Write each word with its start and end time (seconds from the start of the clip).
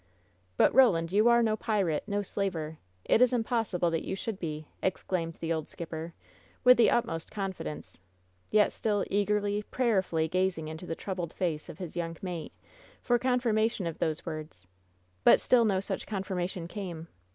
"But, 0.57 0.73
Roland, 0.73 1.11
you 1.11 1.27
are 1.29 1.43
no 1.43 1.55
pirate— 1.55 2.03
^no 2.09 2.25
slaver. 2.25 2.79
It 3.05 3.21
is 3.21 3.31
im 3.31 3.43
possible 3.43 3.91
that 3.91 4.03
you 4.03 4.15
should 4.15 4.39
be!" 4.39 4.67
exclaimed 4.81 5.35
the 5.35 5.53
old 5.53 5.69
skipper 5.69 6.15
with 6.63 6.77
the 6.77 6.89
utmost 6.89 7.29
confidence, 7.29 7.99
yet 8.49 8.71
still 8.71 9.05
eagerly, 9.11 9.61
prayer 9.61 10.01
fully 10.01 10.27
gazing 10.27 10.67
into 10.67 10.87
the 10.87 10.95
troubled 10.95 11.33
face 11.33 11.69
of 11.69 11.77
his 11.77 11.95
young 11.95 12.17
mate 12.23 12.53
for 13.03 13.19
confirmation 13.19 13.85
of 13.85 13.99
those 13.99 14.25
words. 14.25 14.65
But 15.23 15.39
still 15.39 15.65
no 15.65 15.79
such 15.79 16.07
confirmation 16.07 16.67
came. 16.67 17.07